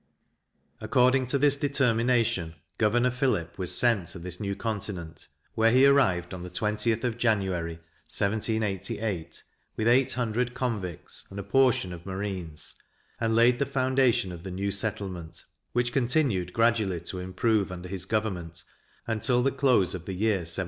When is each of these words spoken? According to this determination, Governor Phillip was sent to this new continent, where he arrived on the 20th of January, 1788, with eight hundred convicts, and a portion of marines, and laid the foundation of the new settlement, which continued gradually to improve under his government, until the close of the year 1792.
According 0.79 1.27
to 1.27 1.37
this 1.37 1.55
determination, 1.55 2.55
Governor 2.79 3.11
Phillip 3.11 3.59
was 3.59 3.77
sent 3.77 4.07
to 4.07 4.17
this 4.17 4.39
new 4.39 4.55
continent, 4.55 5.27
where 5.53 5.69
he 5.69 5.85
arrived 5.85 6.33
on 6.33 6.41
the 6.41 6.49
20th 6.49 7.03
of 7.03 7.19
January, 7.19 7.73
1788, 8.07 9.43
with 9.77 9.87
eight 9.87 10.13
hundred 10.13 10.55
convicts, 10.55 11.25
and 11.29 11.37
a 11.37 11.43
portion 11.43 11.93
of 11.93 12.07
marines, 12.07 12.73
and 13.19 13.35
laid 13.35 13.59
the 13.59 13.65
foundation 13.67 14.31
of 14.31 14.41
the 14.41 14.49
new 14.49 14.71
settlement, 14.71 15.45
which 15.73 15.93
continued 15.93 16.51
gradually 16.51 17.01
to 17.01 17.19
improve 17.19 17.71
under 17.71 17.87
his 17.87 18.05
government, 18.05 18.63
until 19.05 19.43
the 19.43 19.51
close 19.51 19.93
of 19.93 20.05
the 20.07 20.13
year 20.15 20.37
1792. 20.37 20.51